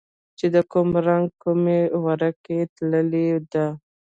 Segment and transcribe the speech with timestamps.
[0.37, 3.65] چې د کوم رنگ کومه ورقه تللې ده.